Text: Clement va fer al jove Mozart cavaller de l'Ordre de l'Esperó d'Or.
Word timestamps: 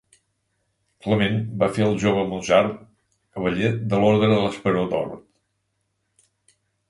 Clement 1.07 1.35
va 1.63 1.67
fer 1.75 1.83
al 1.87 1.93
jove 2.03 2.23
Mozart 2.31 2.79
cavaller 3.37 3.69
de 3.93 3.99
l'Ordre 4.05 4.31
de 4.33 4.41
l'Esperó 4.45 4.87
d'Or. 4.95 5.13